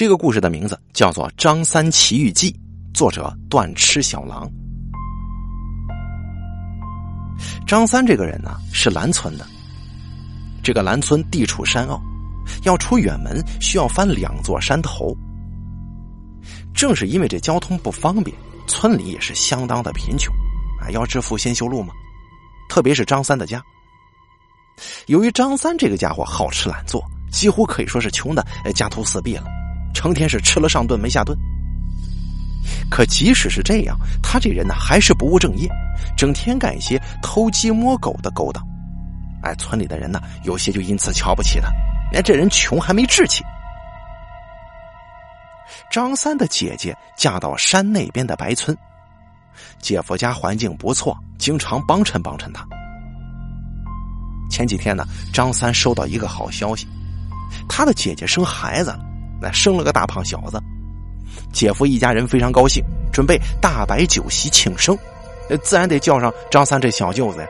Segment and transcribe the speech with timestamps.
[0.00, 2.50] 这个故事的名字叫做《张三奇遇记》，
[2.94, 4.50] 作者断吃小狼。
[7.66, 9.46] 张三这个人呢是兰村的，
[10.62, 12.00] 这个兰村地处山坳，
[12.64, 15.14] 要出远门需要翻两座山头。
[16.72, 18.34] 正是因为这交通不方便，
[18.66, 20.34] 村里也是相当的贫穷
[20.80, 21.92] 啊，要致富先修路嘛。
[22.70, 23.62] 特别是张三的家，
[25.08, 28.42] 由于张三这个家伙好吃懒做，几乎可以说是穷的
[28.74, 29.59] 家徒四壁了。
[29.92, 31.36] 成天是吃了上顿没下顿，
[32.90, 35.68] 可即使是这样，他这人呢还是不务正业，
[36.16, 38.66] 整天干一些偷鸡摸狗的勾当。
[39.42, 41.68] 哎，村里的人呢有些就因此瞧不起他，
[42.12, 43.42] 哎，这人穷还没志气。
[45.90, 48.76] 张三的姐姐嫁到山那边的白村，
[49.80, 52.64] 姐夫家环境不错，经常帮衬帮衬他。
[54.50, 56.86] 前几天呢，张三收到一个好消息，
[57.68, 59.09] 他的姐姐生孩子了。
[59.40, 60.60] 那生了个大胖小子，
[61.52, 64.96] 姐夫一家人非常高兴，准备大摆酒席庆生，
[65.62, 67.46] 自然得叫上张三这小舅子呀。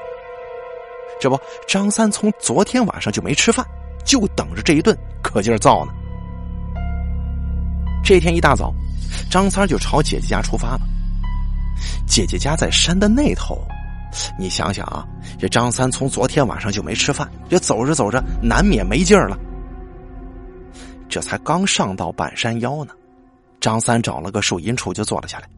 [1.20, 3.66] 这不，张三从昨天晚上就没吃饭，
[4.04, 5.92] 就等着这一顿可劲儿造呢。
[8.02, 8.72] 这天一大早，
[9.30, 10.80] 张三就朝姐姐家出发了。
[12.06, 13.58] 姐姐家在山的那头，
[14.38, 15.04] 你想想啊，
[15.38, 19.36] 这张三从昨天晚上就没吃饭，这走着走着难免没劲儿了。
[21.10, 22.92] 这才刚上到半山腰呢，
[23.60, 25.50] 张三找了个树荫处就坐了下来。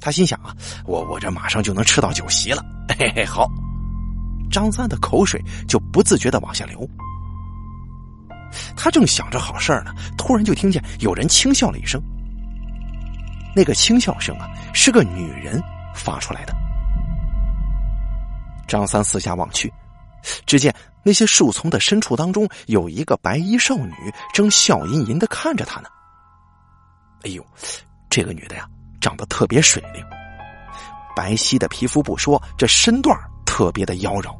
[0.00, 2.62] 他心想啊，我我这马上就能吃到酒席了，
[2.98, 3.48] 嘿嘿，好。
[4.50, 6.86] 张三的口水就不自觉的往下流。
[8.76, 12.02] 他正想着好事呢，突然就听见有人轻笑了一声。
[13.54, 15.62] 那个轻笑声啊，是个女人
[15.94, 16.52] 发出来的。
[18.66, 19.72] 张三四下望去，
[20.46, 20.74] 只见。
[21.04, 23.94] 那些树丛的深处当中，有一个白衣少女
[24.32, 25.88] 正笑吟吟的看着他呢。
[27.22, 27.46] 哎呦，
[28.10, 28.66] 这个女的呀，
[29.00, 30.04] 长得特别水灵，
[31.14, 34.34] 白皙的皮肤不说，这身段特别的妖娆，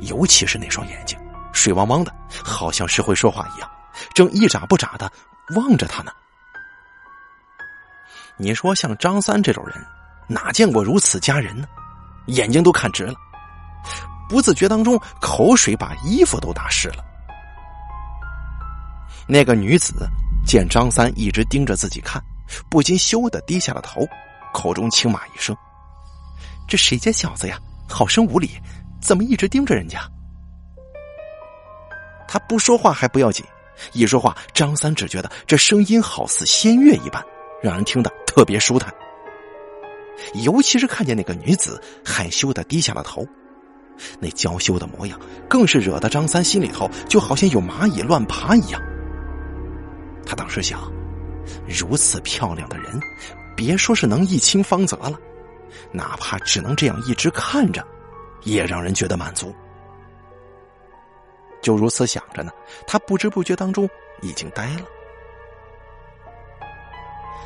[0.00, 1.18] 尤其是那双眼睛，
[1.52, 3.70] 水汪汪的，好像是会说话一样，
[4.14, 5.10] 正一眨不眨的
[5.54, 6.12] 望着他呢。
[8.36, 9.84] 你说像张三这种人，
[10.26, 11.68] 哪见过如此佳人呢？
[12.26, 13.14] 眼睛都看直了。
[14.32, 17.04] 不自觉当中，口水把衣服都打湿了。
[19.28, 20.08] 那个女子
[20.46, 22.18] 见张三一直盯着自己看，
[22.70, 24.08] 不禁羞得低下了头，
[24.54, 25.54] 口中轻骂一声
[26.66, 28.52] ：“这谁家小子呀，好生无礼，
[29.02, 30.00] 怎么一直盯着人家？”
[32.26, 33.44] 他不说话还不要紧，
[33.92, 37.22] 一说话，张三只觉得这声音好似仙乐一般，
[37.62, 38.90] 让人听得特别舒坦。
[40.36, 43.26] 尤其是看见那个女子害羞的低下了头。
[44.18, 48.80] 那娇羞的模样，更是惹得张三心里头就好像有蚂蚁乱爬一样。
[50.26, 50.80] 他当时想，
[51.66, 53.00] 如此漂亮的人，
[53.56, 55.18] 别说是能一亲芳泽了，
[55.90, 57.86] 哪怕只能这样一直看着，
[58.42, 59.54] 也让人觉得满足。
[61.60, 62.50] 就如此想着呢，
[62.86, 63.88] 他不知不觉当中
[64.20, 64.82] 已经呆了。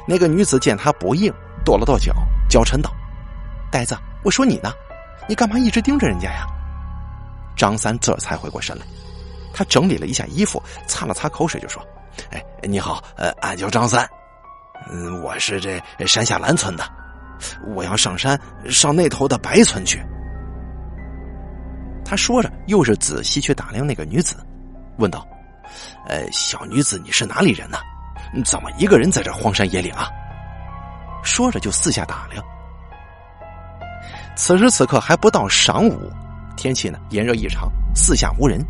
[0.08, 1.32] 那个女子见他不应，
[1.64, 2.14] 跺了跺脚，
[2.48, 2.90] 娇嗔道
[3.70, 4.72] ：“呆子，我说你呢。”
[5.28, 6.46] 你干嘛一直盯着人家呀？
[7.56, 8.84] 张三这才回过神来，
[9.54, 11.82] 他整理了一下衣服，擦了擦口水，就说
[12.30, 14.06] ：“哎，你好，呃，俺叫张三，
[14.90, 16.84] 嗯，我是这山下兰村的，
[17.74, 18.38] 我要上山
[18.68, 20.04] 上那头的白村去。”
[22.04, 24.36] 他说着，又是仔细去打量那个女子，
[24.98, 25.26] 问道
[26.06, 27.78] ：“呃，小女子，你是哪里人呢？
[28.44, 30.08] 怎么一个人在这荒山野岭啊？”
[31.24, 32.44] 说着就四下打量。
[34.36, 36.12] 此时此刻还不到晌午，
[36.56, 38.62] 天气呢炎热异常，四下无人。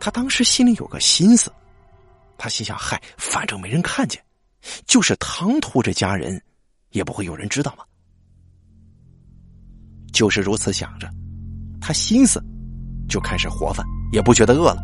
[0.00, 1.52] 他当时心里有个心思，
[2.38, 4.20] 他心想：嗨，反正没人看见，
[4.86, 6.40] 就是唐突这家人，
[6.90, 7.84] 也不会有人知道嘛。
[10.10, 11.10] 就是如此想着，
[11.78, 12.42] 他心思
[13.08, 14.82] 就开始活泛，也不觉得饿了。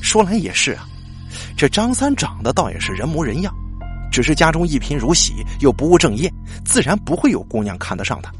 [0.00, 0.86] 说来也是啊，
[1.58, 3.54] 这张三长得倒也是人模人样。
[4.14, 6.32] 只是家中一贫如洗，又不务正业，
[6.64, 8.32] 自然不会有姑娘看得上他。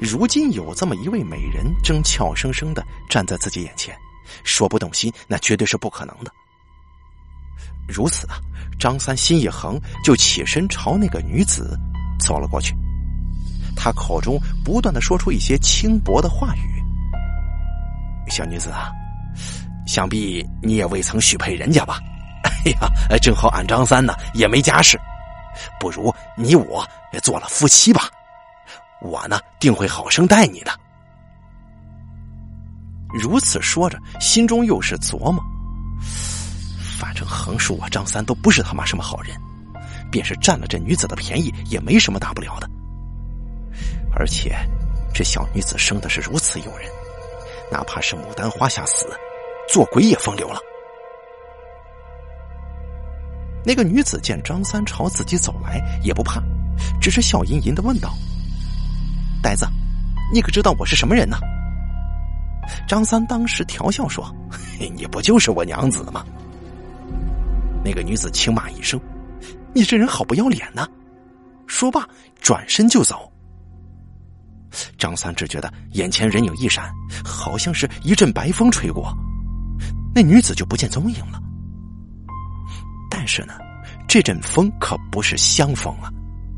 [0.00, 3.94] 如今有这么一位美人，正俏生生的站在自己眼前，
[4.42, 6.32] 说不动心，那绝对是不可能的。
[7.86, 8.40] 如此啊，
[8.80, 11.78] 张三心一横，就起身朝那个女子
[12.18, 12.74] 走了过去。
[13.76, 16.82] 他口中不断的说出一些轻薄的话语
[18.28, 18.90] ：“小女子啊，
[19.86, 22.00] 想必你也未曾许配人家吧？”
[22.64, 24.98] 哎呀，正好俺张三呢也没家室，
[25.80, 28.08] 不如你我也做了夫妻吧。
[29.00, 30.72] 我呢定会好生待你的。
[33.12, 35.42] 如此说着，心中又是琢磨：
[36.98, 39.36] 反正横竖我张三都不是他妈什么好人，
[40.10, 42.68] 便是占了这女子的便宜，也没什么大不了的。
[44.14, 44.56] 而且，
[45.12, 46.88] 这小女子生的是如此诱人，
[47.70, 49.06] 哪怕是牡丹花下死，
[49.68, 50.60] 做鬼也风流了。
[53.64, 56.42] 那个女子见张三朝自己走来，也不怕，
[57.00, 58.12] 只是笑吟吟的问道
[59.42, 59.66] ：“呆子，
[60.32, 61.38] 你可知道我是什么人呢？”
[62.88, 64.24] 张三当时调笑说
[64.96, 66.24] ：“你不就是我娘子吗？”
[67.84, 69.00] 那个女子轻骂一声
[69.74, 70.86] ：“你这人好不要脸呐！”
[71.66, 72.06] 说罢，
[72.40, 73.30] 转身就走。
[74.96, 76.90] 张三只觉得眼前人影一闪，
[77.24, 79.12] 好像是一阵白风吹过，
[80.14, 81.40] 那女子就不见踪影了。
[83.22, 83.54] 但是呢，
[84.08, 86.10] 这阵风可不是香风啊，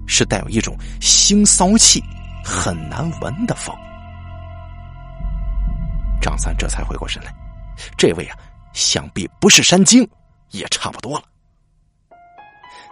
[0.07, 2.03] 是带有一种腥骚气、
[2.43, 3.77] 很难闻的风。
[6.23, 7.31] 张三这才回过神来，
[7.99, 8.39] 这位啊，
[8.73, 10.09] 想必不是山精，
[10.53, 11.25] 也差不多了。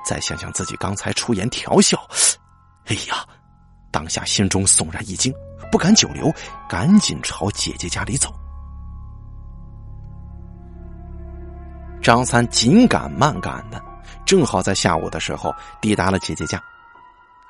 [0.04, 1.98] 再想想自己刚才出言调笑，
[2.88, 3.26] 哎呀，
[3.90, 5.32] 当下心中悚然一惊，
[5.70, 6.30] 不敢久留，
[6.68, 8.30] 赶紧朝姐姐家里走。
[12.02, 13.80] 张三紧赶慢赶的，
[14.26, 16.60] 正好在下午的时候抵达了姐姐家。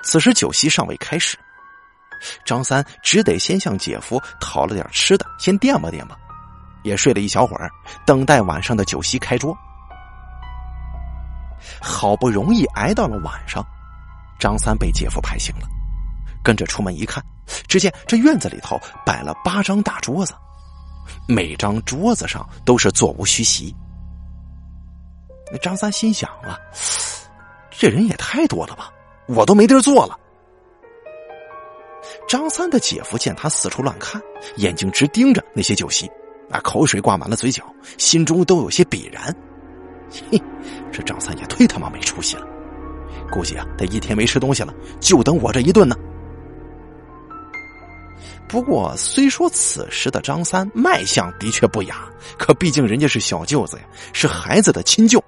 [0.03, 1.35] 此时酒席尚未开始。
[2.45, 6.15] 张三只得先向姐夫讨了点吃的，先垫吧垫吧，
[6.83, 7.69] 也睡了一小会儿，
[8.05, 9.57] 等待晚上的酒席开桌。
[11.81, 13.65] 好不容易挨到了晚上，
[14.39, 15.67] 张三被姐夫拍醒了，
[16.43, 17.21] 跟着出门一看，
[17.67, 20.33] 只见这院子里头摆了八张大桌子，
[21.27, 23.75] 每张桌子上都是座无虚席。
[25.53, 26.57] 那张三心想啊，
[27.69, 28.91] 这人也太多了吧，
[29.27, 30.19] 我都没地儿坐了。
[32.27, 34.19] 张三的姐夫见他四处乱看，
[34.55, 36.07] 眼睛直盯着那些酒席，
[36.49, 37.63] 啊，口水挂满了嘴角，
[37.99, 39.33] 心中都有些鄙然。
[40.31, 40.41] 嘿，
[40.91, 42.47] 这张三也忒他妈没出息了，
[43.31, 45.95] 估计啊，他一天没吃东西了，就等我这一顿呢。
[48.47, 52.09] 不过，虽说此时的张三卖相的确不雅，
[52.39, 53.83] 可毕竟人家是小舅子呀，
[54.13, 55.23] 是孩子的亲舅。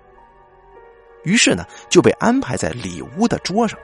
[1.25, 3.77] 于是呢，就被安排在里屋的桌上。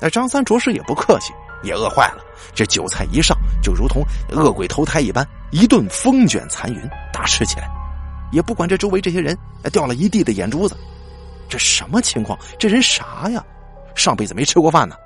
[0.00, 2.24] 那张三着实也不客气，也饿坏了。
[2.54, 7.70] 这酒菜一上，就如同恶鬼投胎一般，一顿风卷残云，大吃起来，
[8.32, 9.38] 也不管这周围这些人
[9.72, 10.76] 掉了一地的眼珠子。
[11.48, 12.36] 这什么情况？
[12.58, 13.44] 这人啥呀？
[13.94, 14.96] 上辈子没吃过饭呢。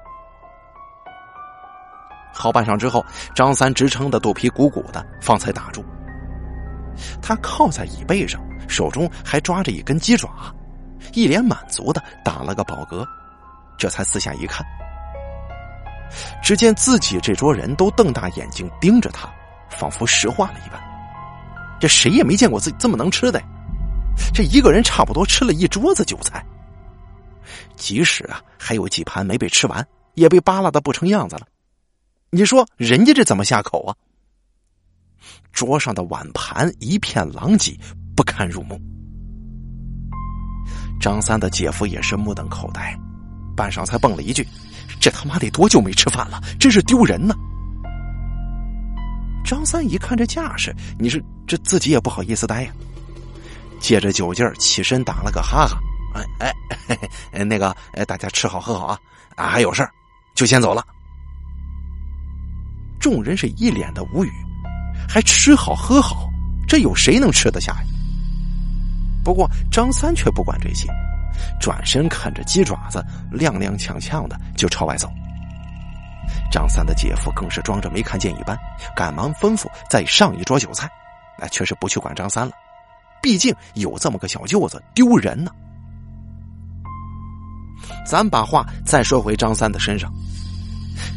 [2.33, 3.05] 好半晌之后，
[3.35, 5.85] 张三直撑的肚皮鼓鼓的，方才打住。
[7.21, 10.31] 他靠在椅背上，手中还抓着一根鸡爪，
[11.13, 13.07] 一脸满足的打了个饱嗝，
[13.79, 14.65] 这才四下一看。
[16.43, 19.29] 只见自己这桌人都瞪大眼睛盯着他，
[19.71, 20.81] 仿佛石化了一般。
[21.81, 23.43] 这谁也没见过自己这么能吃的，
[24.33, 26.45] 这一个人差不多吃了一桌子酒菜。
[27.77, 31.47] 即使啊还有几盘没被吃完，也被扒拉的不成样子了。
[32.31, 33.95] 你说人家这怎么下口啊？
[35.53, 37.79] 桌上的碗盘一片狼藉，
[38.15, 38.81] 不堪入目。
[41.01, 42.99] 张三的姐夫也是目瞪口呆，
[43.57, 44.47] 半晌才蹦了一句。
[45.01, 46.41] 这他妈得多久没吃饭了？
[46.59, 47.35] 真是丢人呢！
[49.45, 52.73] 张三一看这架势，你是这自己也不好意思待呀。
[53.79, 55.79] 借着酒劲儿起身打了个哈哈，
[56.41, 56.53] 哎
[57.31, 58.99] 哎， 那个哎，大家吃好喝好啊！
[59.37, 59.91] 啊，还有事儿，
[60.35, 60.85] 就先走了。
[62.99, 64.33] 众人是一脸的无语，
[65.09, 66.29] 还吃好喝好，
[66.67, 67.85] 这有谁能吃得下呀？
[69.27, 70.87] 不过张三却不管这些。
[71.59, 75.11] 转身啃着鸡爪子，踉踉跄跄的就朝外走。
[76.49, 78.57] 张三的姐夫更是装着没看见一般，
[78.95, 80.89] 赶忙吩咐再上一桌酒菜，
[81.41, 82.53] 那却是不去管张三了。
[83.21, 85.51] 毕竟有这么个小舅子，丢人呢。
[88.07, 90.09] 咱把话再说回张三的身上。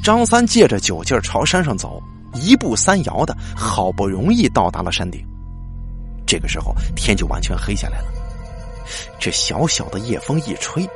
[0.03, 2.01] 张三借着酒劲儿朝山上走，
[2.33, 5.23] 一步三摇的，好不容易到达了山顶。
[6.29, 8.05] 这个时候天就完全黑下来了。
[9.19, 10.87] 这小小的夜风一吹，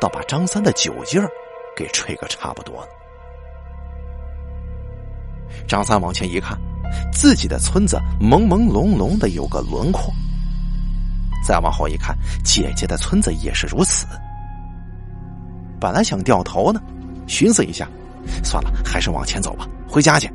[0.00, 1.28] 倒把张三的酒劲儿
[1.76, 2.88] 给吹个差不多了。
[5.66, 6.56] 张三往前一看，
[7.12, 10.14] 自己的村子朦朦胧胧的有个轮廓。
[11.44, 14.06] 再往后一看，姐姐的村子也是如此。
[15.80, 16.80] 本来想掉头呢，
[17.26, 17.88] 寻思一下，
[18.44, 20.32] 算了，还是往前走吧，回家去。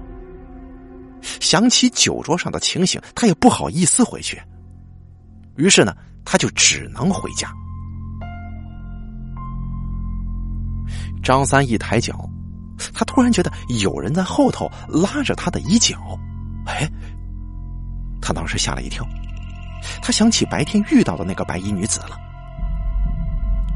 [1.39, 4.41] 想起酒桌上的情形，他也不好意思回去。
[5.57, 5.95] 于是呢。
[6.23, 7.51] 他就只能回家。
[11.23, 12.29] 张三一抬脚，
[12.93, 13.51] 他突然觉得
[13.81, 15.97] 有人在后头拉着他的衣角，
[16.67, 16.87] 哎，
[18.21, 19.03] 他当时吓了一跳，
[19.99, 22.15] 他想起白天遇到的那个白衣女子了。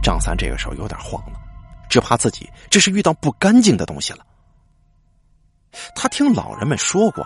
[0.04, 1.40] 张三这个时候有点慌了，
[1.90, 4.20] 只怕自己这是遇到不干净的东西了。
[5.96, 7.26] 他听老人们说过，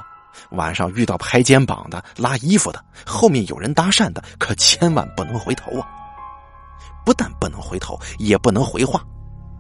[0.51, 5.87] 晚上遇到拍肩膀的、拉衣服的，后面有人搭讪的，可千万不能回头啊！
[7.05, 9.01] 不但不能回头，也不能回话，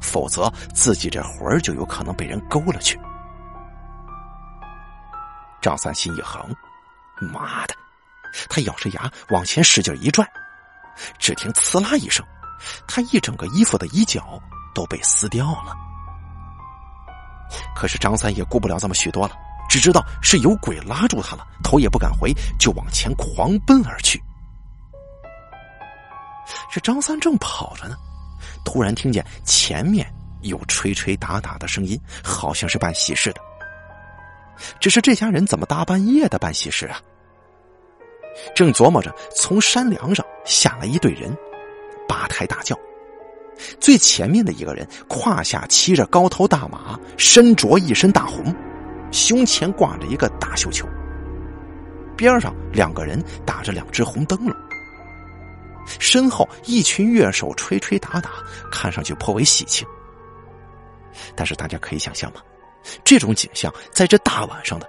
[0.01, 2.99] 否则自己这魂儿就有可能被人勾了去。
[5.61, 6.41] 张三心一横，
[7.19, 7.73] 妈的！
[8.49, 10.25] 他咬着牙往前使劲一拽，
[11.17, 12.25] 只听“呲啦”一声。
[12.87, 14.39] 他一整个衣服的衣角
[14.75, 15.73] 都被撕掉了，
[17.75, 19.33] 可是张三也顾不了这么许多了，
[19.69, 24.21] 只知道是有鬼拉住他了，头也不敢回，就往前狂奔而去。
[26.71, 27.95] 这张三正跑着呢，
[28.65, 33.41] 突然听见前面有吹吹打打的声音，好像是办喜事的。
[34.79, 36.99] 只是这家人怎么大半夜的办喜事啊？
[38.55, 41.35] 正琢磨着，从山梁上下来一队人。
[42.07, 42.75] 八抬大轿，
[43.79, 48.55] 最前面的一个人胯下骑着高头大马，身着一身大红，
[49.11, 50.87] 胸前挂着一个大绣球。
[52.15, 54.55] 边上两个人打着两只红灯笼，
[55.99, 58.31] 身后一群乐手吹吹打打，
[58.71, 59.87] 看上去颇为喜庆。
[61.35, 62.41] 但是大家可以想象吗？
[63.03, 64.87] 这种景象在这大晚上的，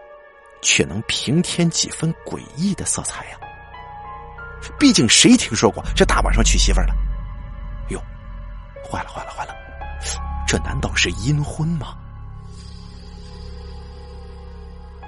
[0.63, 3.39] 却能平添几分诡异的色彩呀！
[4.79, 6.93] 毕竟谁听说过这大晚上娶媳妇儿的？
[8.91, 9.55] 坏了，坏了，坏了！
[10.47, 11.95] 这难道是阴婚吗？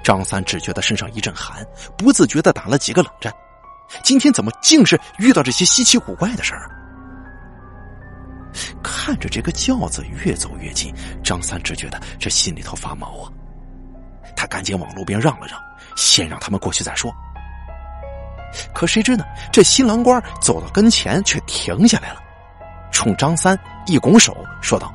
[0.03, 1.65] 张三只觉得身上一阵寒，
[1.97, 3.33] 不自觉的打了几个冷战。
[4.03, 6.69] 今天怎么竟是遇到这些稀奇古怪的事儿？
[8.81, 13.31] 看着这个轿子越走越近，张三只觉得这心里头发毛啊！
[14.35, 15.59] 他赶紧往路边让了让，
[15.95, 17.13] 先让他们过去再说。
[18.73, 22.22] 可谁知呢，这新郎官走到跟前却停下来了。
[22.93, 24.93] 冲张三一拱手，说道：“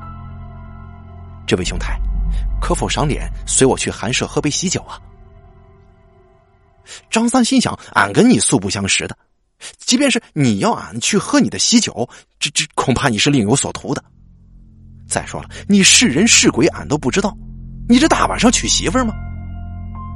[1.45, 1.99] 这位兄台，
[2.59, 4.97] 可否赏脸，随我去寒舍喝杯喜酒啊？”
[7.11, 9.15] 张三心想：“俺跟你素不相识的，
[9.77, 14.03] 即便是你要俺去喝你的喜酒，这这恐怕你是另有所图的。
[15.07, 17.37] 再说了，你是人是鬼，俺都不知道。
[17.87, 19.13] 你这大晚上娶媳妇吗？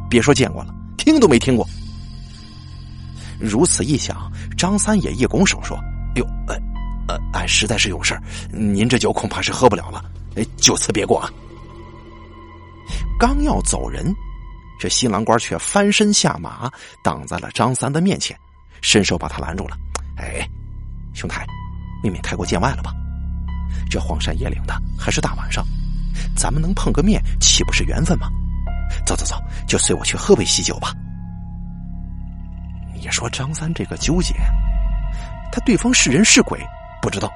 [0.10, 1.68] 别说见过了，听都没听过。”
[3.40, 5.78] 如此一想，张三也一拱手说
[6.16, 6.73] ：“哟，哎。”呃，
[7.08, 8.18] 呃俺实在是有事
[8.52, 10.04] 您这酒恐怕是喝不了了，
[10.58, 11.30] 就此别过啊！
[13.20, 14.14] 刚要走人，
[14.80, 16.70] 这新郎官却翻身下马，
[17.04, 18.38] 挡在了张三的面前，
[18.82, 19.78] 伸手把他拦住了。
[20.18, 20.48] 哎，
[21.14, 21.46] 兄台，
[22.04, 22.94] 未免太过见外了吧？
[23.90, 25.66] 这荒山野岭的，还是大晚上，
[26.36, 28.28] 咱们能碰个面，岂不是缘分吗？
[29.06, 29.36] 走走走，
[29.68, 30.94] 就随我去喝杯喜酒吧。
[32.94, 34.34] 你说张三这个纠结，
[35.52, 36.60] 他对方是人是鬼？
[37.04, 37.30] 不知道，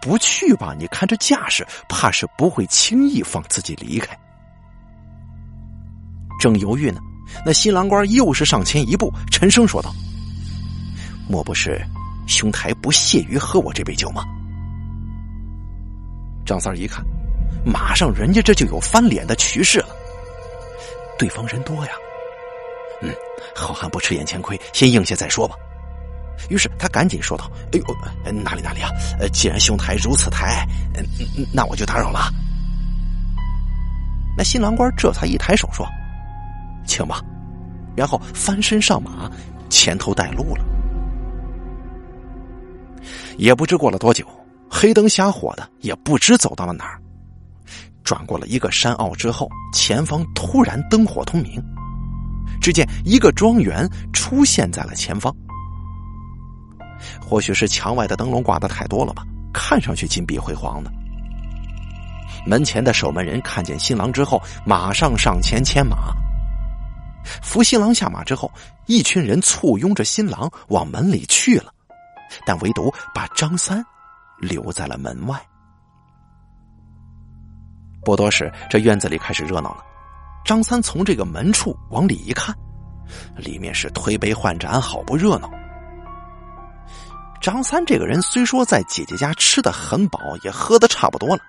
[0.00, 0.76] 不去吧？
[0.78, 4.16] 你看这架势，怕是不会轻易放自己离开。
[6.38, 7.00] 正犹豫呢，
[7.44, 9.92] 那新郎官又是上前一步，沉声说道
[11.28, 11.84] ：“莫不是
[12.28, 14.22] 兄台不屑于喝我这杯酒吗？”
[16.46, 17.04] 张三一看，
[17.66, 19.88] 马上人家这就有翻脸的趋势了。
[21.18, 21.92] 对方人多呀，
[23.02, 23.12] 嗯，
[23.52, 25.56] 好汉不吃眼前亏，先应下再说吧。
[26.48, 28.90] 于是他赶紧说道：“哎呦，哪里哪里啊！
[29.18, 30.66] 呃，既然兄台如此抬爱，
[31.52, 32.32] 那我就打扰了。”
[34.36, 35.86] 那新郎官这才一抬手说
[36.86, 37.20] ：“请吧。”
[37.96, 39.30] 然后翻身上马，
[39.68, 40.64] 前头带路了。
[43.36, 44.26] 也不知过了多久，
[44.70, 47.00] 黑灯瞎火的，也不知走到了哪儿。
[48.02, 51.62] 转过了一个山坳之后，前方突然灯火通明，
[52.60, 55.34] 只见一个庄园出现在了前方。
[57.20, 60.90] 或许是墙外的灯笼挂的太多了吧，看上去金碧辉煌的。
[62.46, 66.14] 门前的守门人看见新郎之后，马上上前牵马，
[67.42, 68.50] 扶新郎下马之后，
[68.86, 71.72] 一群人簇拥着新郎往门里去了，
[72.46, 73.84] 但唯独把张三
[74.38, 75.38] 留在了门外。
[78.02, 79.84] 不多时，这院子里开始热闹了。
[80.42, 82.56] 张三从这个门处往里一看，
[83.36, 85.50] 里面是推杯换盏，好不热闹。
[87.40, 91.42] 张三这个人虽说在姐姐家吃的很饱，也喝的差不多了，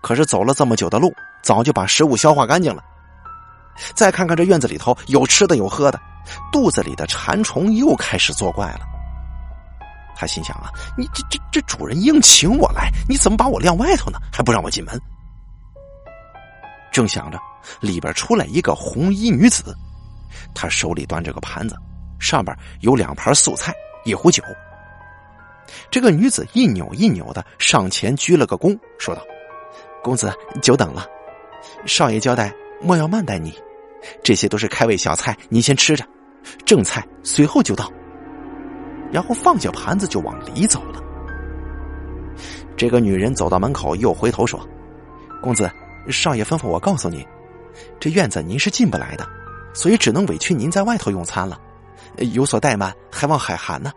[0.00, 2.82] 可是走了这么久的路，早就把食物消化干净了。
[3.94, 6.00] 再看看这院子里头有吃的有喝的，
[6.50, 8.80] 肚子里的馋虫又开始作怪了。
[10.16, 14.18] 他心想啊，你这这这主人硬请我来，你怎么把我晾外头呢？
[14.32, 14.98] 还不让我进门？
[16.90, 17.38] 正想着，
[17.80, 19.76] 里边出来一个红衣女子，
[20.54, 21.76] 她手里端着个盘子，
[22.18, 23.74] 上边有两盘素菜，
[24.04, 24.42] 一壶酒。
[25.90, 29.22] 这个女子一扭一扭的上前鞠了个躬，说道
[30.04, 30.32] ：“公子
[30.62, 31.04] 久等了，
[31.84, 33.52] 少爷交代莫要慢待你，
[34.22, 36.04] 这些都是开胃小菜，您先吃着，
[36.64, 37.90] 正菜随后就到。”
[39.10, 41.02] 然后放下盘子就往里走了。
[42.76, 44.64] 这个女人走到门口，又回头说
[45.42, 45.68] ：“公子，
[46.08, 47.26] 少爷吩咐我告诉您，
[47.98, 49.28] 这院子您是进不来的，
[49.74, 51.60] 所以只能委屈您在外头用餐了，
[52.18, 53.92] 有所怠慢还望海涵呢。”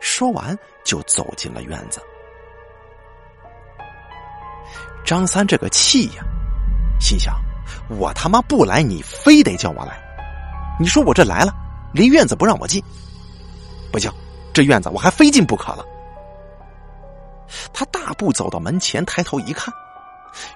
[0.00, 2.00] 说完，就走进了院子。
[5.04, 6.24] 张三这个气呀，
[6.98, 7.34] 心想：
[7.88, 9.96] 我他妈不来，你非得叫我来。
[10.80, 11.54] 你说我这来了，
[11.92, 12.82] 连院子不让我进，
[13.92, 14.10] 不行，
[14.52, 15.84] 这院子我还非进不可了。
[17.72, 19.72] 他大步走到门前，抬头一看，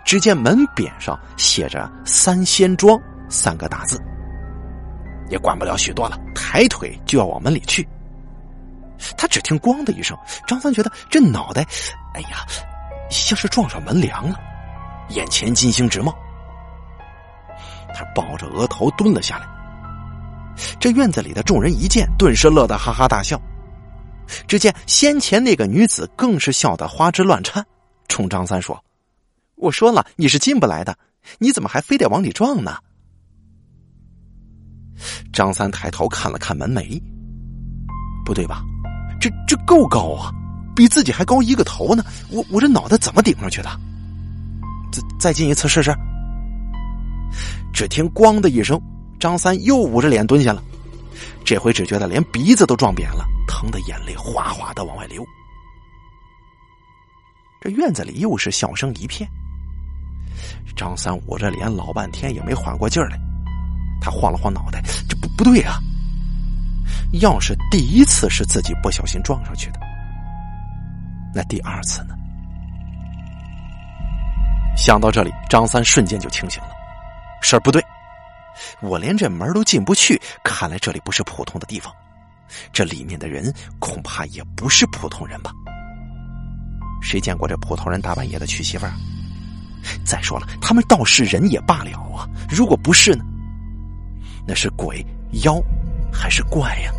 [0.05, 3.01] 只见门匾上写着“三仙庄”
[3.31, 4.03] 三个大字。
[5.29, 7.89] 也管不了许多了，抬腿就要往门里去。
[9.17, 10.17] 他只听“咣”的一声，
[10.47, 11.67] 张三觉得这脑袋，
[12.15, 12.47] 哎呀，
[13.11, 14.39] 像是撞上门梁了，
[15.11, 16.15] 眼前金星直冒。
[17.95, 19.47] 他抱着额头蹲了下来。
[20.79, 23.41] 这院子里的众人一见，顿时乐得哈哈大笑。
[24.47, 27.67] 只见先前那个女子更是笑得花枝乱颤，
[28.09, 28.81] 冲张三说
[29.57, 30.97] ：“我说了，你是进不来的，
[31.39, 32.77] 你怎么还非得往里撞呢？”
[35.33, 37.03] 张三抬头看了看门楣，
[38.25, 38.63] 不对吧？
[39.21, 40.33] 这这够高啊，
[40.75, 42.03] 比自己还高一个头呢！
[42.31, 43.69] 我我这脑袋怎么顶上去的？
[44.91, 45.95] 再再进一次试试。
[47.73, 48.81] 只听“咣”的一声，
[49.19, 50.63] 张三又捂着脸蹲下了。
[51.45, 55.25] 这回只觉得连鼻子都撞扁了，疼的眼泪哗哗的往外流。
[57.61, 59.29] 这院子里又是笑声一片。
[60.75, 63.21] 张三捂着脸，老半天也没缓过劲儿来。
[64.01, 65.79] 他晃了晃脑袋，这不不对啊！
[67.21, 69.81] 要是第一次是自己不小心撞上去的，
[71.35, 72.15] 那第二次呢？
[74.77, 76.69] 想到这里，张三瞬间就清醒了。
[77.43, 77.85] 事儿不对，
[78.81, 81.93] 我连这门都进不去，看来这里不是普通的地方，
[82.73, 85.51] 这里面的人恐怕也不是普通人吧？
[87.03, 88.93] 谁见过这普通人大半夜的娶媳妇儿？
[90.05, 93.25] 再说了，他们倒是人也罢了啊，如果不是呢？
[94.47, 95.05] 那是鬼
[95.45, 95.61] 妖，
[96.13, 96.93] 还是怪呀？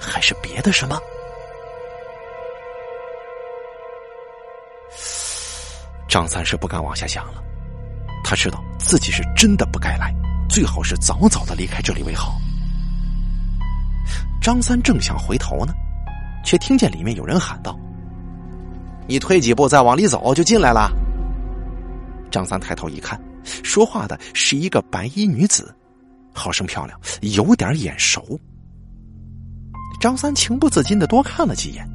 [0.00, 1.00] 还是别的什么？
[6.08, 7.42] 张三是不敢往下想了，
[8.22, 10.14] 他知道自己是真的不该来，
[10.48, 12.36] 最好是早早的离开这里为好。
[14.42, 15.72] 张三正想回头呢，
[16.44, 17.78] 却听见里面有人喊道
[19.08, 20.90] ：“你退几步再往里走，就进来了。”
[22.30, 23.18] 张三抬头一看，
[23.62, 25.74] 说话的是一个白衣女子。
[26.34, 28.38] 好生漂亮，有点眼熟。
[30.00, 31.88] 张三情不自禁的多看了几眼，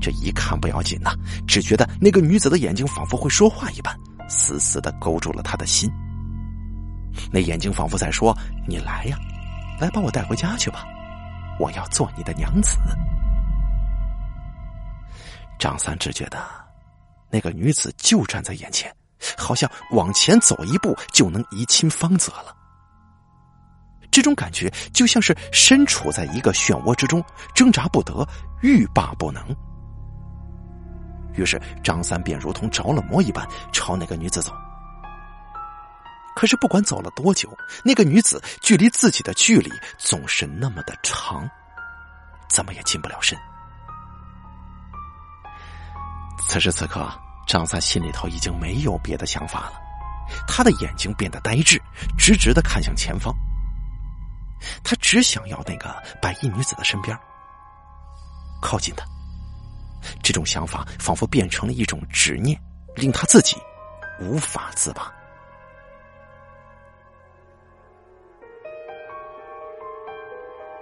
[0.00, 1.12] 这一看不要紧呐，
[1.46, 5.90] 只觉得那个女子的眼睛仿佛会说话一般，死死的勾住了他的心。
[7.32, 8.36] 那眼睛仿佛在说
[8.68, 9.18] ：“你来呀，
[9.80, 10.86] 来把我带回家去吧，
[11.58, 12.78] 我要做你的娘子。”
[15.58, 16.38] 张三只觉得
[17.30, 18.94] 那个女子就站在眼前，
[19.36, 22.54] 好像往前走一步就能移亲芳泽了。
[24.18, 28.26] 这种感觉就像是身处在一个漩涡之中，挣扎不得，
[28.62, 29.40] 欲罢不能。
[31.34, 34.52] 于是张三便如同着了魔一般朝那个女子走。
[36.34, 37.48] 可是不管走了多久，
[37.84, 41.48] 那个女子距离自己的距离总是那么的长，
[42.48, 43.38] 怎么也近不了身。
[46.40, 47.08] 此时此刻，
[47.46, 49.74] 张三心里头已经没有别的想法了，
[50.48, 51.80] 他的眼睛变得呆滞，
[52.18, 53.32] 直直的看向前方。
[54.82, 57.16] 他只想要那个白衣女子的身边，
[58.60, 59.04] 靠近她。
[60.22, 62.58] 这种想法仿佛变成了一种执念，
[62.94, 63.56] 令他自己
[64.20, 65.12] 无法自拔。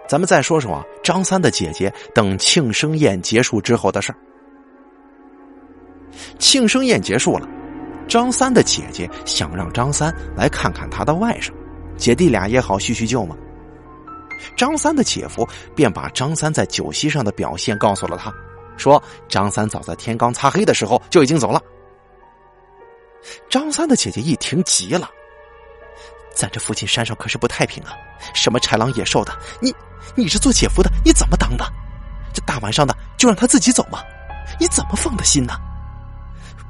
[0.07, 4.19] 咱们再说说啊，张三的姐姐等庆生宴结束之后的事儿。
[6.39, 7.49] 庆生宴结束了，
[8.07, 11.51] 张三的姐姐想让张三来看看他的外甥，
[11.97, 13.37] 姐弟俩也好叙叙旧嘛。
[14.57, 18.33] 张三的姐夫便把张三在酒席上的表现告诉了他，
[18.77, 21.61] 说张三早在天刚擦黑的时候就已经走了。
[23.49, 25.11] 张三的姐姐一听急了
[26.33, 27.93] ：“咱这附近山上可是不太平啊，
[28.35, 29.75] 什么豺狼野兽的，你
[30.15, 31.65] 你是做姐夫的，你怎么当的？
[32.33, 34.01] 这大晚上的就让他自己走吗？
[34.61, 35.55] 你怎么放的心呢？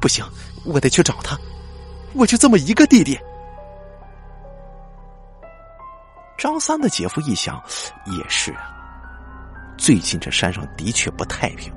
[0.00, 0.24] 不行，
[0.64, 1.38] 我得去找他，
[2.14, 3.18] 我就这么一个弟弟。”
[6.37, 7.62] 张三的姐夫一想，
[8.07, 8.70] 也是啊。
[9.79, 11.72] 最近这山上的确不太平，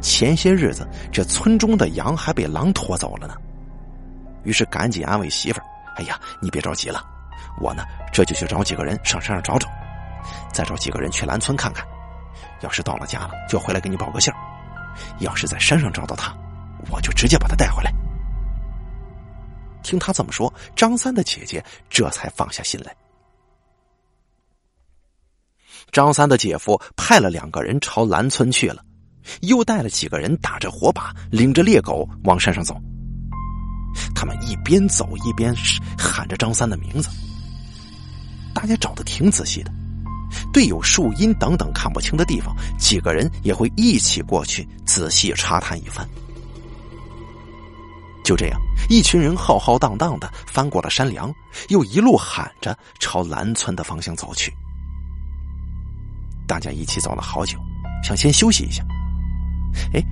[0.00, 3.34] 前些日子这村中的羊还被狼拖走了呢。
[4.44, 5.64] 于是赶紧安慰媳妇儿
[5.96, 7.04] ：“哎呀，你别着急了，
[7.60, 9.68] 我呢这就去找几个人上山上找找，
[10.52, 11.86] 再找几个人去兰村看看。
[12.60, 14.36] 要是到了家了，就回来给你报个信儿。
[15.18, 16.32] 要是在山上找到他，
[16.90, 17.92] 我就直接把他带回来。”
[19.82, 22.94] 听他这么说，张三的姐姐这才放下心来。
[25.92, 28.82] 张三的姐夫派了两个人朝兰村去了，
[29.42, 32.74] 又带了几个人打着火把，领着猎狗往山上走。
[34.14, 35.54] 他们一边走一边
[35.98, 37.10] 喊着张三的名字。
[38.54, 39.70] 大家找的挺仔细的，
[40.50, 46.08] 对有树荫等等看不清的地方，几个人也会一起过去仔细查探一番。
[48.24, 51.30] 就这样，一群人浩浩荡荡的翻过了山梁，
[51.68, 54.50] 又一路喊着朝兰村的方向走去。
[56.52, 57.58] 大家一起走了好久，
[58.04, 58.84] 想先休息一下。
[59.94, 60.04] 哎，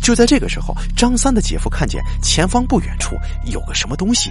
[0.00, 4.30] 就在这个时候，张三的姐夫看见前方不远处有个什么东西，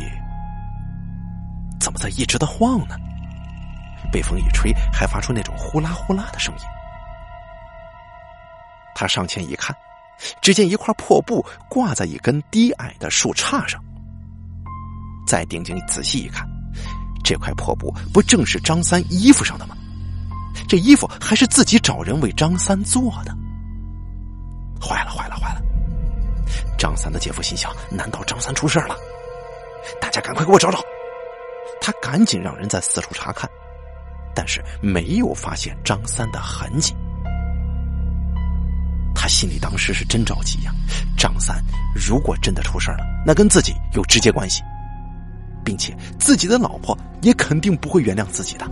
[1.79, 2.95] 怎么在一直的晃呢？
[4.11, 6.61] 被风一吹，还发出那种呼啦呼啦的声音。
[8.95, 9.75] 他上前一看。
[10.41, 13.79] 只见一块破布挂在一根低矮的树杈上，
[15.27, 16.47] 再定睛仔细一看，
[17.23, 19.75] 这块破布不正是张三衣服上的吗？
[20.67, 23.35] 这衣服还是自己找人为张三做的。
[24.81, 25.61] 坏了，坏了，坏了！
[26.77, 28.95] 张三的姐夫心想：难道张三出事了？
[30.01, 30.79] 大家赶快给我找找！
[31.81, 33.49] 他赶紧让人在四处查看，
[34.35, 36.93] 但是没有发现张三的痕迹。
[39.15, 40.71] 他心里当时是真着急呀！
[41.17, 41.63] 张三
[41.95, 44.61] 如果真的出事了，那跟自己有直接关系，
[45.63, 48.69] 并且自己的老婆也肯定不会原谅自己的。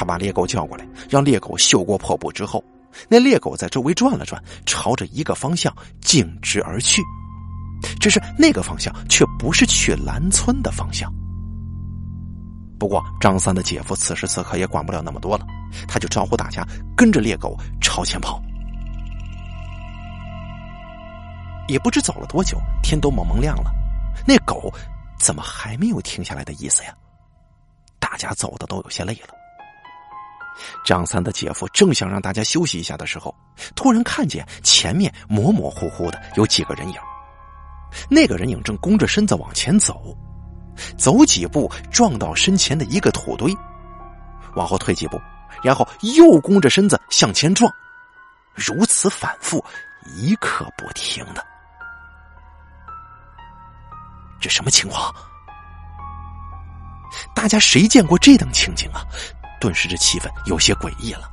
[0.00, 2.64] 他把猎狗叫过来，让猎狗嗅过破布之后，
[3.06, 7.02] 那猎狗在周围转了转，朝着一个方向径直而去。
[8.00, 11.12] 只是那个方向却不是去兰村的方向。
[12.78, 15.44] 不过张三的姐夫此时此刻也管不了那么多了。
[15.86, 18.40] 他就招呼大家跟着猎狗朝前跑，
[21.68, 23.70] 也不知走了多久，天都蒙蒙亮了，
[24.26, 24.72] 那狗
[25.18, 26.94] 怎么还没有停下来的意思呀？
[27.98, 29.34] 大家走的都有些累了。
[30.84, 33.34] 张三的姐夫正想让大家休息一下的时候，
[33.74, 36.96] 突然看见前面模模糊糊的有几个人影，
[38.08, 40.16] 那个人影正弓着身子往前走，
[40.96, 43.54] 走几步撞到身前的一个土堆，
[44.54, 45.20] 往后退几步。
[45.62, 47.70] 然后又弓着身子向前撞，
[48.54, 49.62] 如此反复，
[50.16, 51.44] 一刻不停的。
[54.40, 55.12] 这什么情况？
[57.34, 59.04] 大家谁见过这等情景啊？
[59.60, 61.30] 顿时这气氛有些诡异了。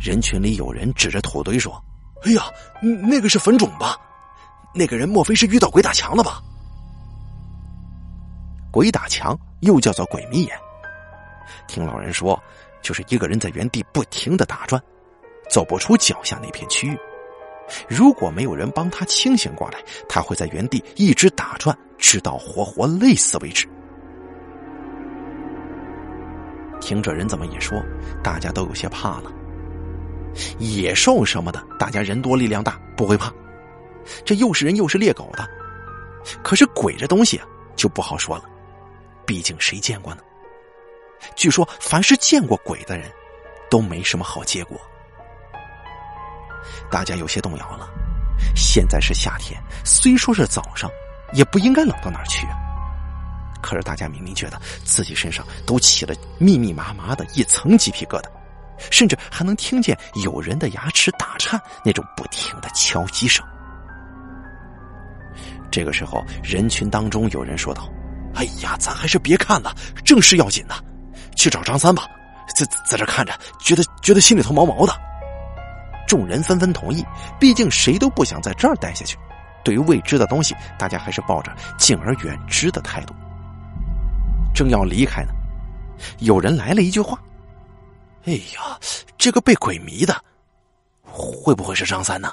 [0.00, 1.82] 人群里有人指着土堆说
[2.24, 2.44] ：“哎呀，
[2.80, 3.96] 那个是坟冢吧？
[4.74, 6.40] 那个人莫非是遇到鬼打墙了吧？”
[8.70, 10.56] 鬼打墙又叫做鬼迷眼。
[11.66, 12.40] 听老人说，
[12.80, 14.80] 就是一个人在原地不停的打转，
[15.50, 16.96] 走不出脚下那片区域。
[17.88, 23.68] 如果没有人帮他清醒过来，他会在原地一直打转，直到活活累死为止。
[26.80, 27.82] 听这人这么一说，
[28.22, 29.32] 大家都有些怕了。
[30.58, 33.32] 野兽什么的，大家人多力量大，不会怕。
[34.24, 35.48] 这又是人又是猎狗的，
[36.42, 37.40] 可是鬼这东西，
[37.76, 38.44] 就不好说了。
[39.26, 40.22] 毕竟谁见过呢？
[41.34, 43.10] 据说，凡是见过鬼的人，
[43.68, 44.80] 都没什么好结果。
[46.90, 47.88] 大家有些动摇了。
[48.54, 50.88] 现在是夏天，虽说是早上，
[51.32, 52.56] 也不应该冷到哪儿去啊。
[53.62, 58.26] 可是大家明明觉得自己身上都起了密密麻麻的一层鸡皮疙瘩，
[58.90, 63.44] 甚至还能听见有人的牙齿打颤，那种不停的敲击声。
[65.70, 67.88] 这个时候，人群当中有人说道
[68.34, 70.74] ：“哎呀，咱还是别看了，正事要紧呢。”
[71.36, 72.08] 去找张三吧，
[72.56, 74.92] 在在这看着，觉得觉得心里头毛毛的。
[76.06, 77.04] 众人纷纷同意，
[77.38, 79.16] 毕竟谁都不想在这儿待下去。
[79.62, 83.14] 对于未知的东西，大家还是抱着敬而远之的态度。
[84.58, 85.30] 正要离开呢，
[86.18, 87.16] 有人来了一句话
[88.26, 88.76] ：“哎呀，
[89.16, 90.20] 这个被鬼迷的，
[91.00, 92.32] 会不会是张三呢？”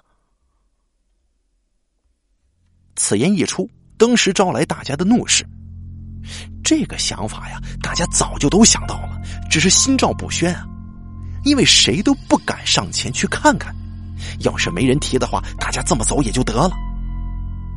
[2.97, 5.45] 此言一出，登时招来大家的怒视。
[6.63, 10.65] 这个想法呀，大家早就都想到了，只是心照不宣啊。
[11.43, 13.71] 因为谁都不敢上前去看看，
[14.39, 16.71] 要是没人提的话，大家这么走也就得了。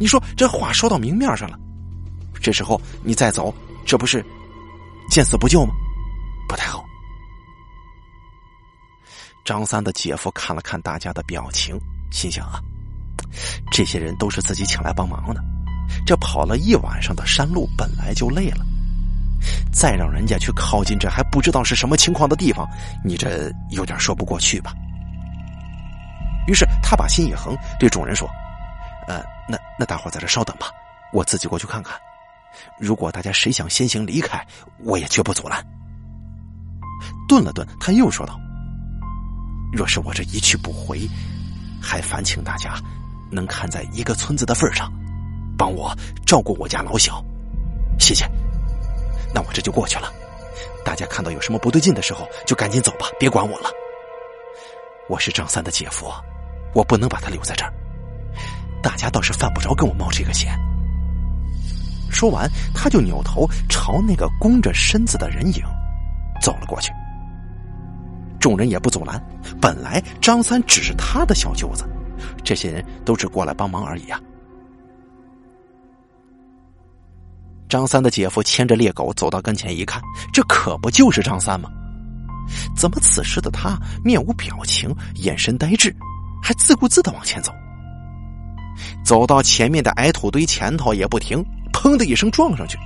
[0.01, 1.59] 你说这话说到明面上了，
[2.41, 4.25] 这时候你再走，这不是
[5.09, 5.73] 见死不救吗？
[6.49, 6.85] 不太好。
[9.45, 11.79] 张三的姐夫看了看大家的表情，
[12.11, 12.61] 心想啊，
[13.73, 15.43] 这些人都是自己请来帮忙的，
[16.07, 18.65] 这跑了一晚上的山路本来就累了，
[19.73, 22.69] 再让人家去靠近这还不知道是什么情况的地方，
[23.03, 24.75] 你这有点说不过去吧？
[26.47, 28.29] 于是他把心一横，对众人说
[29.09, 30.71] ：“呃，那那大伙在这稍等吧，
[31.13, 31.99] 我自己过去看看。
[32.79, 34.45] 如果大家谁想先行离开，
[34.85, 35.65] 我也绝不阻拦。”
[37.29, 38.39] 顿了顿，他又说道。
[39.73, 41.09] 若是我这一去不回，
[41.81, 42.75] 还烦请大家
[43.31, 44.91] 能看在一个村子的份上，
[45.59, 45.95] 帮我
[46.27, 47.23] 照顾我家老小，
[47.99, 48.27] 谢谢。
[49.35, 50.11] 那我这就过去了。
[50.85, 53.69] 大家看到有什么不对劲的时候，就赶紧走吧，别管我了。
[55.07, 56.11] 我是张三的姐夫，
[56.75, 57.73] 我不能把他留在这儿。
[58.83, 60.59] 大家倒是犯不着跟我冒这个险。
[62.19, 65.63] 说完，他就扭头朝那个弓着身子的人影
[66.43, 66.91] 走了过去。
[68.41, 69.23] 众人也不阻拦。
[69.61, 71.89] 本来张三只是他的小舅子，
[72.43, 74.21] 这些人都是过来帮忙而已啊。
[77.69, 80.03] 张三的姐夫牵着猎狗走到跟前一看，
[80.33, 81.71] 这可不就是张三吗？
[82.77, 85.95] 怎么此时的他面无表情，眼神呆滞，
[86.43, 87.53] 还自顾自的往前走？
[89.05, 91.45] 走到前面的矮土堆前头也不停，
[91.79, 92.77] 砰的一声撞上去，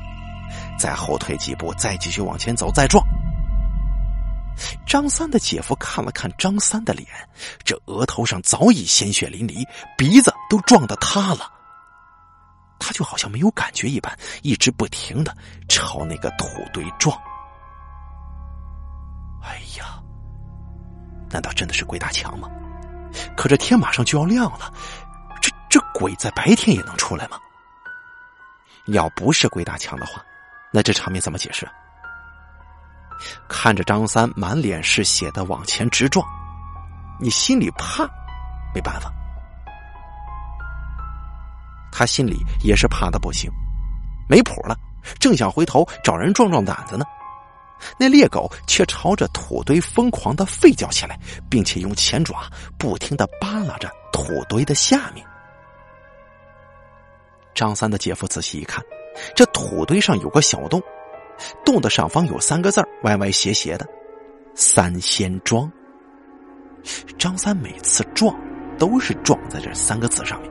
[0.78, 3.02] 再后退几步，再继续往前走，再撞。
[4.86, 7.08] 张三的姐夫看了看张三的脸，
[7.64, 11.50] 这额头上早已鲜血淋漓，鼻子都撞得塌了。
[12.78, 15.34] 他就好像没有感觉一般，一直不停的
[15.70, 17.16] 朝那个土堆撞。
[19.42, 20.02] 哎呀，
[21.30, 22.46] 难道真的是鬼打墙吗？
[23.34, 24.70] 可这天马上就要亮了，
[25.40, 27.38] 这这鬼在白天也能出来吗？
[28.86, 30.24] 要不是鬼打墙的话，
[30.72, 31.68] 那这场面怎么解释？
[33.48, 36.26] 看着张三满脸是血的往前直撞，
[37.20, 38.04] 你心里怕，
[38.74, 39.12] 没办法。
[41.92, 43.48] 他心里也是怕的不行，
[44.28, 44.76] 没谱了。
[45.20, 47.04] 正想回头找人壮壮胆子呢，
[47.98, 51.18] 那猎狗却朝着土堆疯狂的吠叫起来，
[51.48, 55.24] 并且用前爪不停的扒拉着土堆的下面。
[57.54, 58.82] 张三的姐夫仔细一看，
[59.34, 60.82] 这土堆上有个小洞。
[61.64, 63.86] 洞的上方有三个字歪歪斜斜的
[64.54, 65.70] “三仙庄”。
[67.18, 68.36] 张三每次撞，
[68.78, 70.50] 都是撞在这三个字上面。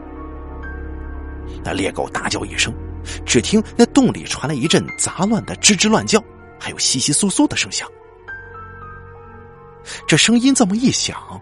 [1.64, 2.74] 那猎狗大叫一声，
[3.26, 6.22] 只听那洞里传来一阵杂乱的吱吱乱叫，
[6.60, 7.88] 还有窸窸窣窣的声响。
[10.08, 11.40] 这声音这么一响，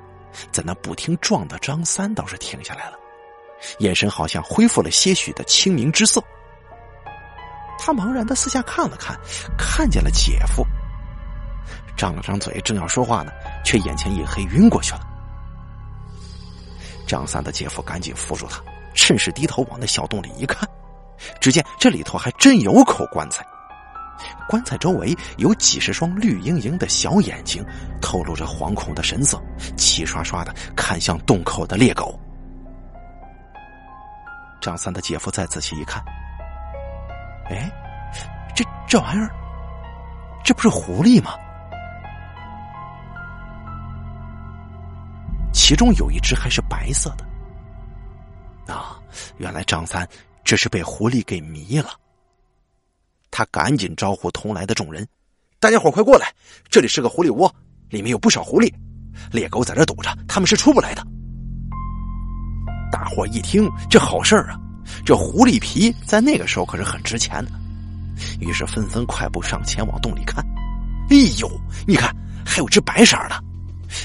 [0.52, 2.98] 在那不听撞的张三倒是停下来了，
[3.80, 6.24] 眼神好像恢复了些许的清明之色。
[7.78, 9.18] 他茫然的四下看了看，
[9.58, 10.66] 看见了姐夫，
[11.96, 13.32] 张了张嘴，正要说话呢，
[13.64, 15.02] 却眼前一黑，晕过去了。
[17.08, 18.62] 张三的姐夫赶紧扶住他，
[18.94, 20.68] 趁势低头往那小洞里一看，
[21.40, 23.44] 只见这里头还真有口棺材，
[24.50, 27.66] 棺材周围有几十双绿莹莹的小眼睛，
[28.02, 29.42] 透露着惶恐的神色，
[29.78, 32.19] 齐刷刷的看向洞口的猎狗。
[34.62, 36.04] 张三的姐夫再仔细一看。
[37.50, 37.72] 哎，
[38.56, 39.30] 这这玩意儿，
[40.44, 41.32] 这不是狐狸吗？
[45.52, 48.74] 其中有一只还是白色的。
[48.74, 49.00] 啊，
[49.38, 50.08] 原来张三
[50.44, 51.90] 这是被狐狸给迷了。
[53.32, 55.08] 他赶紧招呼同来的众人
[55.60, 56.34] ：“大家伙快过来，
[56.70, 57.54] 这里是个狐狸窝，
[57.90, 58.74] 里面有不少狐狸，
[59.32, 61.06] 猎狗在这堵着，他们是出不来的。”
[62.92, 64.60] 大伙一听，这好事儿啊！
[65.06, 67.52] 这狐狸皮在那个时候可是很值钱的，
[68.40, 70.44] 于是纷纷快步上前往洞里看。
[71.10, 71.50] 哎呦，
[71.88, 73.44] 你看，还有只白色的，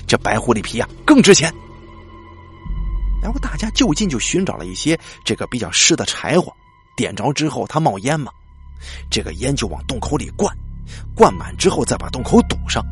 [0.07, 1.53] 这白狐狸皮呀更值钱。
[3.23, 6.53] 然后大家就近就寻找了一些这个比较湿的柴火，
[6.97, 8.31] 点着之后它冒烟嘛，
[9.11, 10.55] 这个烟就往洞口里灌，
[11.15, 12.85] 灌满之后再把洞口堵上。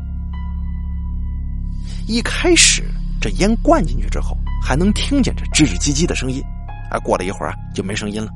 [2.07, 2.83] 一开始
[3.21, 6.41] 这烟灌进去之后，还能听见这吱吱唧唧的声音。
[6.89, 8.31] 啊，过了一会儿啊，就没声音了。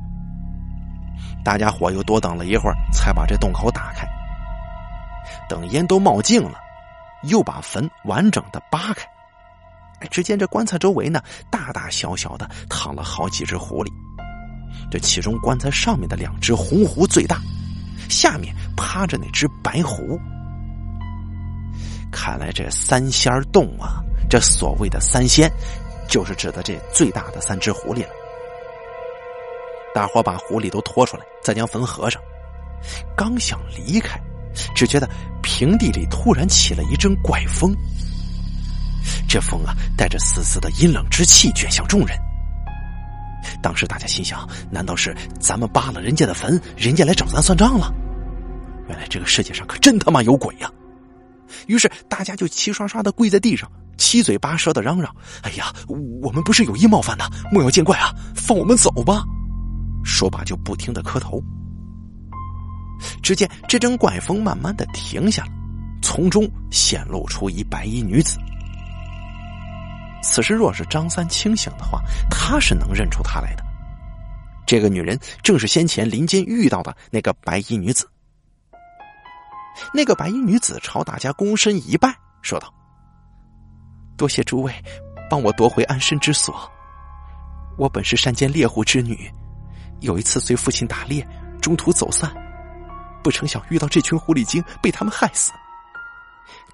[1.44, 4.06] 大家伙又多等了一会儿，才把这洞口打开。
[5.48, 6.58] 等烟都冒净了，
[7.22, 9.06] 又把坟完整的扒开。
[10.00, 13.90] 哎，只见这棺材周围呢，大大小小的躺了好几只狐狸。
[14.90, 17.40] 这其中棺材上面的两只红狐最大，
[18.08, 20.18] 下面趴着那只白狐。
[22.10, 25.50] 看来这三仙洞啊，这所谓的三仙，
[26.08, 28.10] 就是指的这最大的三只狐狸了。
[29.94, 32.20] 大伙把狐狸都拖出来，再将坟合上，
[33.16, 34.20] 刚想离开，
[34.74, 35.08] 只觉得
[35.42, 37.74] 平地里突然起了一阵怪风。
[39.28, 42.16] 这风啊，带着丝丝的阴冷之气，卷向众人。
[43.62, 47.92] 当时大家心想：难道是咱们扒了人家的坟，人家来找咱算账了？
[48.88, 50.70] 原来这个世界上可真他妈有鬼呀！
[51.66, 55.72] 于是大家就齐刷刷的跪在地上，七嘴八舌的嚷嚷：“哎呀，
[56.22, 59.22] 我们不是有意冒犯的，莫要见怪啊，放我们走吧！”
[60.04, 61.42] 说罢就不停的磕头。
[63.22, 65.50] 只见这阵怪风慢慢的停下了，
[66.00, 68.38] 从中显露出一白衣女子。
[70.22, 73.64] 此时若是张三清醒的话，他是能认出她来的。
[74.66, 78.08] 这个女人正是先前林间遇到的那个白衣女子。
[79.94, 82.72] 那个白衣女子朝大家躬身一拜，说道
[84.18, 84.74] ：“多谢诸位
[85.30, 86.70] 帮我夺回安身之所。
[87.78, 89.32] 我本是山间猎户之女，
[90.00, 91.26] 有一次随父亲打猎，
[91.62, 92.34] 中途走散，
[93.22, 95.52] 不成想遇到这群狐狸精，被他们害死。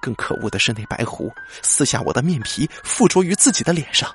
[0.01, 1.31] 更可恶的是，那白狐
[1.61, 4.09] 撕下我的面皮，附着于自己的脸上，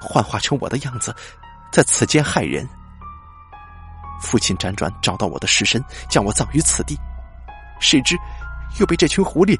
[0.00, 1.14] 幻化成我的样子，
[1.70, 2.68] 在此间害人。
[4.20, 6.98] 父亲辗转找到我的尸身，将我葬于此地。”
[7.78, 8.16] 谁知，
[8.80, 9.56] 又被这群狐狸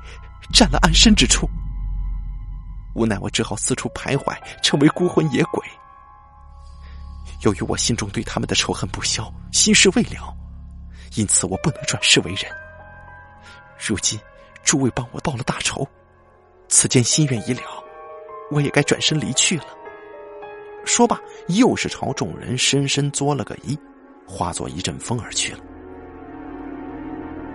[0.52, 1.48] 占了安身之处。
[2.94, 5.64] 无奈我只好四处徘徊，成为孤魂野鬼。
[7.42, 10.32] 由于我心中对他们的仇恨不消，心事未了，
[11.16, 12.44] 因此我不能转世为人。
[13.78, 14.18] 如今
[14.62, 15.86] 诸位帮我报了大仇，
[16.68, 17.62] 此间心愿已了，
[18.50, 19.64] 我也该转身离去了。
[20.84, 23.76] 说罢，又是朝众人深深作了个揖，
[24.26, 25.58] 化作一阵风而去了。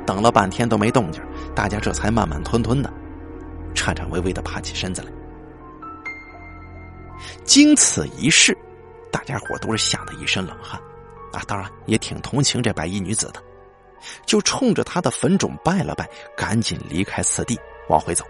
[0.06, 1.21] 等了半天都没动静，
[1.56, 2.91] 大家这才慢慢吞吞的、
[3.76, 5.12] 颤颤巍巍的爬起身子来。
[7.48, 8.56] 经此一事，
[9.10, 10.80] 大家伙都是吓得一身冷汗，
[11.32, 13.42] 啊，当然也挺同情这白衣女子的，
[14.26, 17.58] 就冲着她的坟冢拜了拜，赶紧离开此地
[17.88, 18.26] 往回走。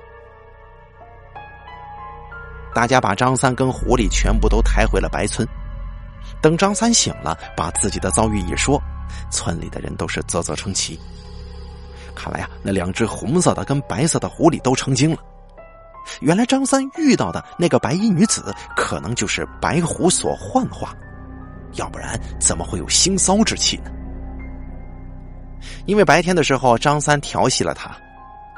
[2.76, 5.46] 大家把张三跟狐狸全部都抬回了白村。
[6.40, 8.80] 等张三醒了，把自己的遭遇一说，
[9.32, 11.00] 村里的人都是啧啧称奇。
[12.14, 15.18] 看来啊，那两只红色的跟白色的狐狸都成精了。
[16.22, 20.96] 原来张三遇到的那个白衣女子，可能就是白狐所幻化，
[21.74, 23.92] 要不然怎么会有腥骚之气呢？
[25.86, 27.92] 因为白天的时候张三调戏了他，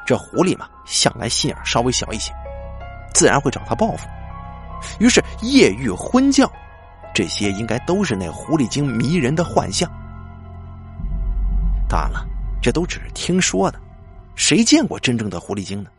[0.05, 2.33] 这狐狸嘛，向来心眼稍微小一些，
[3.13, 4.07] 自然会找他报复。
[4.99, 6.51] 于是夜遇昏叫，
[7.13, 9.89] 这些应该都是那狐狸精迷人的幻象。
[11.87, 12.25] 当然了。
[12.61, 13.79] 这都只是听说的，
[14.35, 15.89] 谁见过真正的狐狸精呢？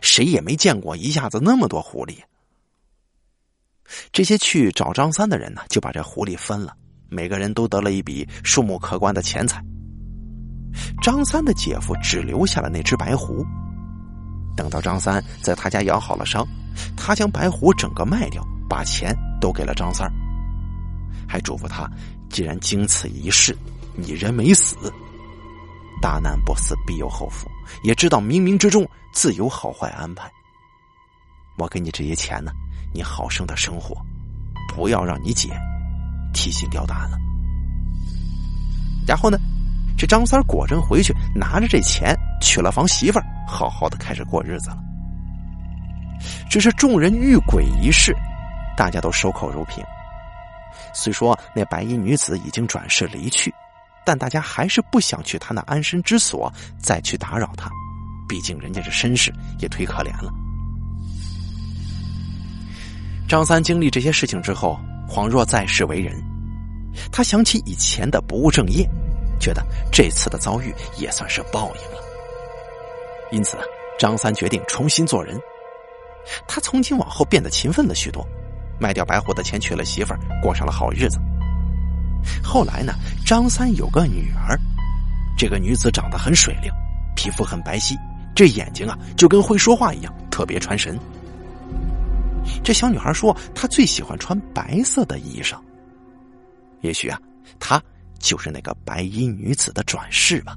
[0.00, 2.16] 谁也没见过一下子那么多狐狸。
[4.12, 6.74] 这些去找张三的人呢，就把这狐狸分了，
[7.08, 9.62] 每个人都得了一笔数目可观的钱财。
[11.02, 13.44] 张三的姐夫只留下了那只白狐。
[14.56, 16.46] 等到张三在他家养好了伤，
[16.96, 20.10] 他将白狐整个卖掉，把钱都给了张三
[21.28, 21.90] 还嘱咐他：
[22.30, 23.56] 既然经此一事，
[23.94, 24.76] 你人没死。
[26.00, 27.48] 大难不死，必有后福。
[27.82, 30.30] 也知道冥冥之中自有好坏安排。
[31.56, 32.52] 我给你这些钱呢，
[32.92, 33.96] 你好生的生活，
[34.74, 35.50] 不要让你姐
[36.34, 37.16] 提心吊胆了。
[39.06, 39.38] 然后呢，
[39.96, 44.78] 这张三果真回去拿着这钱娶了房媳妇儿，好好的开始过日子了。
[46.50, 48.14] 只是众人遇鬼一事，
[48.76, 49.82] 大家都守口如瓶。
[50.92, 53.54] 虽说那白衣女子已经转世离去。
[54.06, 57.70] 但大家还是不想去他那安身之所，再去打扰他，
[58.28, 60.32] 毕竟人家这身世也忒可怜了。
[63.28, 66.22] 张三经历这些事情之后，恍若在世为人，
[67.10, 68.88] 他想起以前的不务正业，
[69.40, 72.02] 觉得这次的遭遇也算是报应了。
[73.32, 73.56] 因此，
[73.98, 75.40] 张三决定重新做人。
[76.46, 78.24] 他从今往后变得勤奋了许多，
[78.78, 81.18] 卖掉白虎的钱娶了媳妇儿，过上了好日子。
[82.42, 82.94] 后来呢，
[83.26, 84.58] 张三有个女儿，
[85.36, 86.70] 这个女子长得很水灵，
[87.16, 87.94] 皮肤很白皙，
[88.34, 90.98] 这眼睛啊就跟会说话一样，特别传神。
[92.62, 95.56] 这小女孩说，她最喜欢穿白色的衣裳。
[96.82, 97.18] 也许啊，
[97.58, 97.82] 她
[98.18, 100.54] 就是那个白衣女子的转世吧。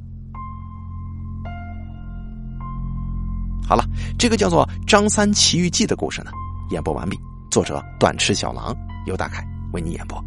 [3.67, 3.85] 好了，
[4.17, 6.31] 这个叫做《张三奇遇记》的故事呢，
[6.71, 7.17] 演播完毕。
[7.49, 8.75] 作者断翅小狼，
[9.05, 10.21] 由大凯为你演播。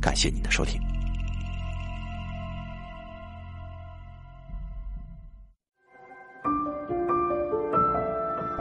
[0.00, 0.80] 感谢您的收听。